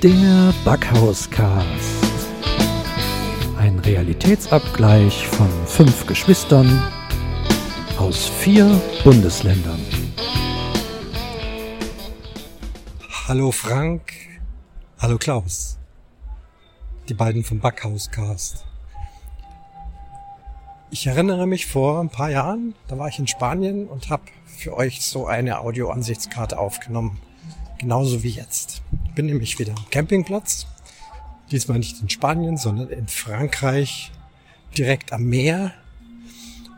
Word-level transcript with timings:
Der 0.00 0.54
Backhauscast. 0.64 1.66
Ein 3.58 3.80
Realitätsabgleich 3.80 5.26
von 5.26 5.50
fünf 5.66 6.06
Geschwistern 6.06 6.86
aus 7.98 8.28
vier 8.28 8.80
Bundesländern. 9.02 9.80
Hallo 13.26 13.50
Frank, 13.50 14.12
hallo 15.00 15.18
Klaus. 15.18 15.80
Die 17.08 17.14
beiden 17.14 17.42
vom 17.42 17.58
Backhauscast. 17.58 18.64
Ich 20.92 21.08
erinnere 21.08 21.48
mich 21.48 21.66
vor 21.66 21.98
ein 21.98 22.08
paar 22.08 22.30
Jahren, 22.30 22.76
da 22.86 22.98
war 22.98 23.08
ich 23.08 23.18
in 23.18 23.26
Spanien 23.26 23.88
und 23.88 24.10
habe 24.10 24.22
für 24.46 24.76
euch 24.76 25.02
so 25.02 25.26
eine 25.26 25.58
Audioansichtskarte 25.58 26.56
aufgenommen. 26.56 27.18
Genauso 27.78 28.22
wie 28.22 28.30
jetzt. 28.30 28.82
Ich 29.18 29.20
bin 29.20 29.26
nämlich 29.26 29.58
wieder 29.58 29.74
am 29.76 29.90
Campingplatz. 29.90 30.68
Diesmal 31.50 31.80
nicht 31.80 32.00
in 32.00 32.08
Spanien, 32.08 32.56
sondern 32.56 32.88
in 32.90 33.08
Frankreich, 33.08 34.12
direkt 34.76 35.12
am 35.12 35.24
Meer. 35.24 35.74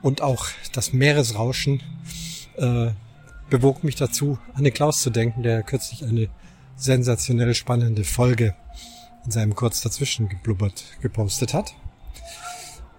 Und 0.01 0.23
auch 0.23 0.47
das 0.73 0.95
Meeresrauschen 0.95 1.83
äh, 2.57 2.93
bewog 3.51 3.85
mich 3.85 3.97
dazu, 3.97 4.39
an 4.55 4.65
den 4.65 4.73
Klaus 4.73 5.03
zu 5.03 5.11
denken, 5.11 5.43
der 5.43 5.63
kürzlich 5.63 6.03
eine 6.03 6.31
sensationell 6.77 7.55
spannende 7.55 8.05
Folge 8.05 8.57
in 9.27 9.33
seinem 9.33 9.55
Kurz 9.55 9.83
dazwischen 9.83 10.31
geblubbert 10.31 10.83
gepostet 11.03 11.53
hat. 11.53 11.75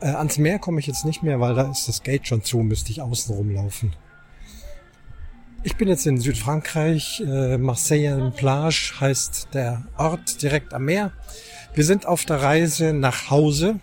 Äh, 0.02 0.10
ans 0.10 0.38
Meer 0.38 0.60
komme 0.60 0.80
ich 0.80 0.86
jetzt 0.86 1.04
nicht 1.04 1.24
mehr, 1.24 1.40
weil 1.40 1.56
da 1.56 1.72
ist 1.72 1.88
das 1.88 2.04
Gate 2.04 2.28
schon 2.28 2.44
zu, 2.44 2.60
müsste 2.60 2.92
ich 2.92 3.02
außen 3.02 3.34
rumlaufen. 3.34 3.96
Ich 5.64 5.76
bin 5.76 5.88
jetzt 5.88 6.08
in 6.08 6.20
Südfrankreich, 6.20 7.22
äh, 7.22 7.60
Marseille-Plage 7.60 8.94
heißt 9.00 9.50
der 9.54 9.84
Ort 9.96 10.42
direkt 10.42 10.74
am 10.74 10.86
Meer. 10.86 11.12
Wir 11.76 11.86
sind 11.86 12.08
auf 12.08 12.26
der 12.26 12.42
Reise 12.42 12.94
nach 12.94 13.30
Hause 13.30 13.80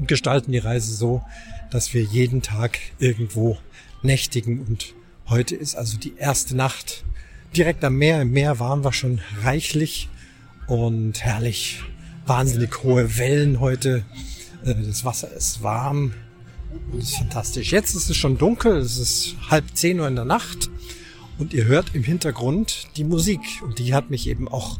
und 0.00 0.08
gestalten 0.08 0.50
die 0.50 0.58
Reise 0.58 0.92
so, 0.92 1.22
dass 1.70 1.94
wir 1.94 2.02
jeden 2.02 2.42
Tag 2.42 2.80
irgendwo 2.98 3.56
nächtigen 4.02 4.62
und 4.66 4.94
heute 5.28 5.54
ist 5.54 5.76
also 5.76 5.96
die 5.96 6.16
erste 6.16 6.56
Nacht 6.56 7.04
direkt 7.56 7.84
am 7.84 7.96
Meer. 7.96 8.22
Im 8.22 8.32
Meer 8.32 8.58
waren 8.58 8.82
wir 8.82 8.92
schon 8.92 9.20
reichlich 9.44 10.08
und 10.66 11.22
herrlich. 11.22 11.84
Wahnsinnig 12.26 12.82
hohe 12.82 13.16
Wellen 13.16 13.60
heute. 13.60 14.04
Äh, 14.64 14.74
das 14.74 15.04
Wasser 15.04 15.32
ist 15.32 15.62
warm. 15.62 16.14
Das 16.92 17.04
ist 17.04 17.16
fantastisch. 17.16 17.70
Jetzt 17.70 17.94
ist 17.94 18.10
es 18.10 18.16
schon 18.16 18.38
dunkel. 18.38 18.76
Es 18.78 18.98
ist 18.98 19.36
halb 19.48 19.64
zehn 19.74 20.00
Uhr 20.00 20.08
in 20.08 20.16
der 20.16 20.24
Nacht. 20.24 20.68
Und 21.40 21.54
ihr 21.54 21.64
hört 21.64 21.94
im 21.94 22.04
Hintergrund 22.04 22.88
die 22.96 23.04
Musik. 23.04 23.40
Und 23.64 23.78
die 23.78 23.94
hat 23.94 24.10
mich 24.10 24.28
eben 24.28 24.46
auch 24.46 24.78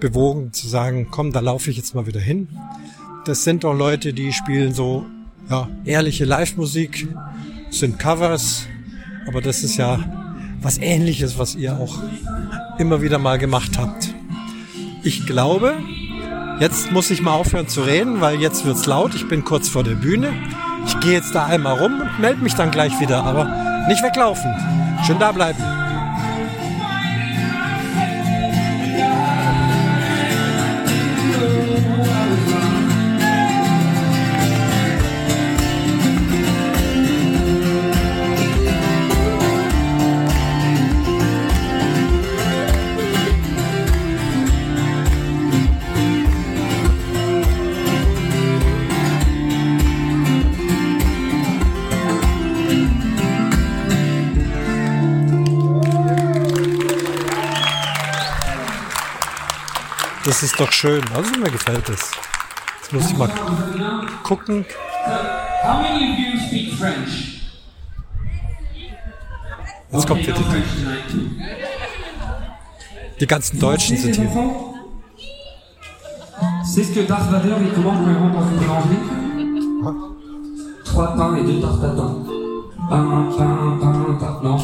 bewogen 0.00 0.52
zu 0.52 0.66
sagen, 0.66 1.08
komm, 1.10 1.30
da 1.32 1.40
laufe 1.40 1.70
ich 1.70 1.76
jetzt 1.76 1.94
mal 1.94 2.06
wieder 2.06 2.20
hin. 2.20 2.48
Das 3.26 3.44
sind 3.44 3.64
doch 3.64 3.74
Leute, 3.74 4.12
die 4.14 4.32
spielen 4.32 4.72
so, 4.72 5.04
ja, 5.48 5.68
ehrliche 5.84 6.24
Live-Musik, 6.24 7.06
sind 7.70 7.98
Covers. 7.98 8.66
Aber 9.28 9.42
das 9.42 9.62
ist 9.62 9.76
ja 9.76 10.56
was 10.62 10.78
ähnliches, 10.78 11.38
was 11.38 11.54
ihr 11.54 11.78
auch 11.78 12.02
immer 12.78 13.02
wieder 13.02 13.18
mal 13.18 13.38
gemacht 13.38 13.78
habt. 13.78 14.14
Ich 15.02 15.26
glaube, 15.26 15.76
Jetzt 16.60 16.92
muss 16.92 17.10
ich 17.10 17.22
mal 17.22 17.32
aufhören 17.32 17.68
zu 17.68 17.80
reden, 17.80 18.20
weil 18.20 18.38
jetzt 18.38 18.66
wird's 18.66 18.84
laut. 18.84 19.14
Ich 19.14 19.26
bin 19.26 19.44
kurz 19.44 19.70
vor 19.70 19.82
der 19.82 19.94
Bühne. 19.94 20.30
Ich 20.86 21.00
gehe 21.00 21.12
jetzt 21.12 21.34
da 21.34 21.46
einmal 21.46 21.78
rum 21.78 22.02
und 22.02 22.20
melde 22.20 22.42
mich 22.42 22.54
dann 22.54 22.70
gleich 22.70 23.00
wieder, 23.00 23.24
aber 23.24 23.46
nicht 23.88 24.02
weglaufen. 24.02 24.52
Schön 25.06 25.18
da 25.18 25.32
bleiben. 25.32 25.79
Das 60.30 60.44
ist 60.44 60.60
doch 60.60 60.70
schön. 60.70 61.02
Also 61.12 61.32
mir 61.40 61.50
gefällt 61.50 61.88
es. 61.88 62.12
Jetzt 62.78 62.92
muss 62.92 63.10
ich 63.10 63.16
mal 63.16 63.28
gucken. 64.22 64.64
Jetzt 69.90 70.06
kommt 70.06 70.24
wieder 70.24 70.34
die, 70.38 71.40
die 73.18 73.26
ganzen 73.26 73.58
Deutschen 73.58 73.96
sind 73.96 74.14
hier. 74.14 74.30
C'est 76.62 76.84
ce 76.84 76.92
que 76.92 77.00
Darth 77.08 77.28
Vader 77.32 77.56
il 77.60 77.72
commande 77.72 78.04
quand 78.04 78.12
il 78.12 78.16
rentre 78.16 78.38
dans 78.38 78.46
une 78.50 78.58
boulangerie 78.58 79.02
Trois 80.84 81.16
pains 81.16 81.34
et 81.38 81.42
deux 81.42 81.60
tartes 81.60 81.80
tatin. 81.80 82.24
Pain, 82.88 83.32
pain, 83.36 83.78
pain, 83.80 84.14
tarte. 84.20 84.44
Non. 84.44 84.58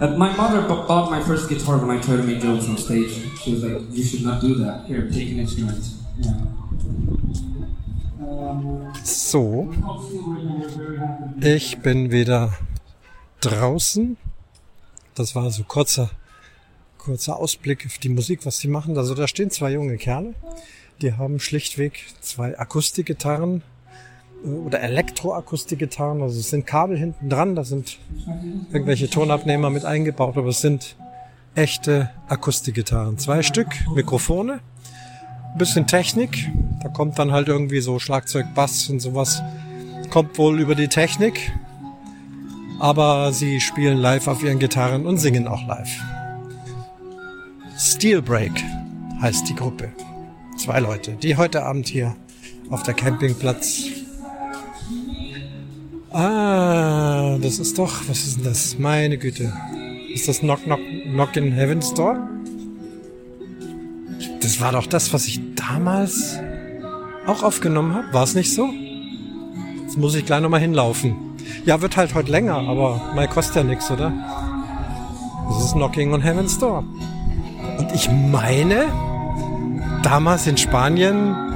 Uh, 0.00 0.16
my 0.16 0.32
mother 0.36 0.62
bought 0.62 1.10
my 1.10 1.20
first 1.20 1.48
guitar 1.48 1.76
when 1.78 1.90
I 1.90 2.00
tried 2.00 2.18
to 2.18 2.22
make 2.22 2.40
jokes 2.40 2.68
on 2.68 2.76
stage. 2.76 3.10
She 3.42 3.54
was 3.54 3.64
like, 3.64 3.82
"You 3.90 4.04
should 4.04 4.24
not 4.24 4.40
do 4.40 4.54
that. 4.54 4.86
Here, 4.86 5.10
take 5.10 5.32
an 5.32 5.40
instrument." 5.40 5.84
So, 9.02 9.68
ich 11.40 11.78
bin 11.78 12.12
wieder 12.12 12.52
draußen. 13.40 14.16
Das 15.14 15.34
war 15.34 15.50
so 15.50 15.64
kurzer, 15.64 16.10
kurzer 16.98 17.36
Ausblick 17.36 17.84
auf 17.86 17.98
die 17.98 18.08
Musik, 18.08 18.46
was 18.46 18.58
die 18.60 18.68
machen. 18.68 18.96
Also 18.96 19.14
da 19.14 19.26
stehen 19.26 19.50
zwei 19.50 19.72
junge 19.72 19.96
Kerle. 19.96 20.34
Die 21.02 21.14
haben 21.14 21.40
schlichtweg 21.40 22.04
zwei 22.20 22.56
Akustikgitarren 22.56 23.62
oder 24.44 24.80
Elektroakustikgitarren. 24.80 26.22
Also 26.22 26.38
es 26.38 26.50
sind 26.50 26.66
Kabel 26.66 26.96
hinten 26.96 27.28
dran, 27.28 27.54
da 27.54 27.64
sind 27.64 27.98
irgendwelche 28.72 29.10
Tonabnehmer 29.10 29.70
mit 29.70 29.84
eingebaut, 29.84 30.36
aber 30.36 30.48
es 30.48 30.60
sind 30.60 30.96
echte 31.54 32.10
Akustikgitarren. 32.28 33.18
Zwei 33.18 33.42
Stück, 33.42 33.68
Mikrofone, 33.94 34.60
ein 35.52 35.58
bisschen 35.58 35.86
Technik. 35.86 36.50
Da 36.82 36.88
kommt 36.88 37.18
dann 37.18 37.32
halt 37.32 37.48
irgendwie 37.48 37.80
so 37.80 37.98
Schlagzeug, 37.98 38.46
Bass 38.54 38.88
und 38.88 39.00
sowas. 39.00 39.42
Kommt 40.10 40.38
wohl 40.38 40.60
über 40.60 40.74
die 40.74 40.88
Technik. 40.88 41.52
Aber 42.80 43.32
sie 43.32 43.60
spielen 43.60 43.98
live 43.98 44.28
auf 44.28 44.42
ihren 44.44 44.60
Gitarren 44.60 45.04
und 45.04 45.18
singen 45.18 45.48
auch 45.48 45.66
live. 45.66 45.90
Steel 47.76 48.22
Break 48.22 48.52
heißt 49.20 49.48
die 49.48 49.54
Gruppe. 49.56 49.90
Zwei 50.56 50.78
Leute, 50.78 51.12
die 51.12 51.36
heute 51.36 51.64
Abend 51.64 51.88
hier 51.88 52.14
auf 52.70 52.84
der 52.84 52.94
Campingplatz. 52.94 53.82
Ah, 56.10 57.36
das 57.42 57.58
ist 57.58 57.78
doch, 57.78 58.08
was 58.08 58.24
ist 58.24 58.38
denn 58.38 58.44
das? 58.44 58.78
Meine 58.78 59.18
Güte. 59.18 59.52
Ist 60.12 60.26
das 60.26 60.40
Knock 60.40 60.64
Knock 60.64 60.80
Knock 61.04 61.36
in 61.36 61.52
Heaven's 61.52 61.92
Door? 61.92 62.18
Das 64.40 64.58
war 64.60 64.72
doch 64.72 64.86
das, 64.86 65.12
was 65.12 65.26
ich 65.26 65.38
damals 65.54 66.38
auch 67.26 67.42
aufgenommen 67.42 67.94
habe. 67.94 68.12
War 68.12 68.24
es 68.24 68.34
nicht 68.34 68.54
so? 68.54 68.70
Jetzt 69.82 69.98
muss 69.98 70.14
ich 70.14 70.24
gleich 70.24 70.40
nochmal 70.40 70.60
hinlaufen. 70.60 71.14
Ja, 71.66 71.82
wird 71.82 71.98
halt 71.98 72.14
heute 72.14 72.32
länger, 72.32 72.56
aber 72.56 73.12
mal 73.14 73.28
kostet 73.28 73.56
ja 73.56 73.64
nichts, 73.64 73.90
oder? 73.90 74.10
Das 75.50 75.64
ist 75.66 75.72
Knocking 75.74 76.14
on 76.14 76.22
Heaven's 76.22 76.58
Door. 76.58 76.84
Und 77.78 77.92
ich 77.92 78.10
meine, 78.10 78.86
damals 80.02 80.46
in 80.46 80.56
Spanien 80.56 81.47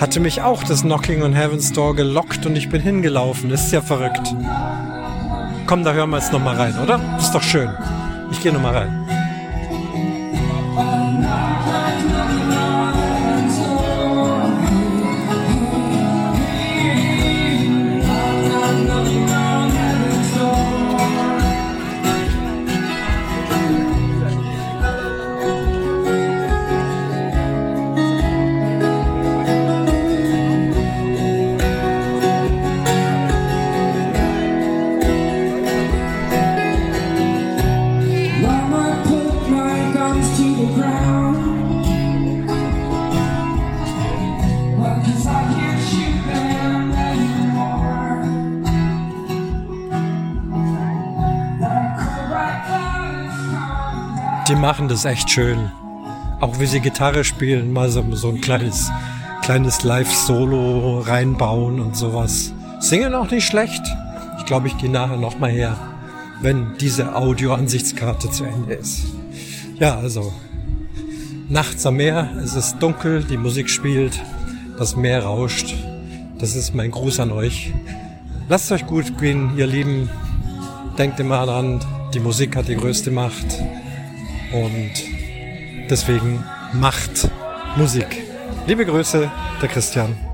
hatte 0.00 0.18
mich 0.18 0.40
auch 0.40 0.64
das 0.64 0.82
Knocking 0.82 1.22
on 1.22 1.34
Heaven's 1.34 1.72
Door 1.72 1.94
gelockt 1.96 2.46
und 2.46 2.56
ich 2.56 2.70
bin 2.70 2.80
hingelaufen. 2.80 3.50
Das 3.50 3.66
ist 3.66 3.72
ja 3.72 3.82
verrückt. 3.82 4.34
Komm, 5.66 5.84
da 5.84 5.92
hören 5.92 6.10
wir 6.10 6.16
jetzt 6.16 6.32
nochmal 6.32 6.56
rein, 6.56 6.74
oder? 6.82 6.98
Ist 7.18 7.32
doch 7.32 7.42
schön. 7.42 7.70
Ich 8.32 8.40
gehe 8.40 8.52
nochmal 8.52 8.76
rein. 8.76 9.19
Die 54.50 54.56
machen 54.56 54.88
das 54.88 55.04
echt 55.04 55.30
schön. 55.30 55.70
Auch 56.40 56.58
wie 56.58 56.66
sie 56.66 56.80
Gitarre 56.80 57.22
spielen, 57.22 57.72
mal 57.72 57.88
so, 57.88 58.04
so 58.16 58.30
ein 58.30 58.40
kleines, 58.40 58.90
kleines 59.42 59.84
Live-Solo 59.84 61.00
reinbauen 61.00 61.78
und 61.78 61.96
sowas. 61.96 62.52
Singen 62.80 63.14
auch 63.14 63.30
nicht 63.30 63.46
schlecht. 63.46 63.82
Ich 64.38 64.46
glaube, 64.46 64.66
ich 64.66 64.76
gehe 64.76 64.90
nachher 64.90 65.18
nochmal 65.18 65.50
her, 65.50 65.76
wenn 66.40 66.76
diese 66.80 67.14
Audio-Ansichtskarte 67.14 68.28
zu 68.30 68.42
Ende 68.42 68.74
ist. 68.74 69.04
Ja, 69.78 69.96
also 69.98 70.32
nachts 71.48 71.86
am 71.86 71.96
Meer, 71.96 72.28
es 72.42 72.56
ist 72.56 72.80
dunkel, 72.80 73.22
die 73.22 73.36
Musik 73.36 73.70
spielt, 73.70 74.20
das 74.76 74.96
Meer 74.96 75.22
rauscht. 75.22 75.76
Das 76.40 76.56
ist 76.56 76.74
mein 76.74 76.90
Gruß 76.90 77.20
an 77.20 77.30
euch. 77.30 77.72
Lasst 78.48 78.72
euch 78.72 78.84
gut 78.84 79.16
gehen, 79.18 79.56
ihr 79.56 79.68
Lieben. 79.68 80.10
Denkt 80.98 81.20
immer 81.20 81.46
daran, 81.46 81.78
die 82.14 82.20
Musik 82.20 82.56
hat 82.56 82.66
die 82.66 82.76
größte 82.76 83.12
Macht. 83.12 83.46
Und 84.52 84.92
deswegen 85.88 86.44
macht 86.72 87.30
Musik. 87.76 88.24
Liebe 88.66 88.84
Grüße, 88.84 89.30
der 89.62 89.68
Christian. 89.68 90.29